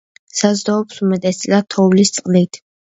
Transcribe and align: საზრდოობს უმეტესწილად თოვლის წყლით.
საზრდოობს 0.39 1.05
უმეტესწილად 1.07 1.71
თოვლის 1.77 2.17
წყლით. 2.21 2.65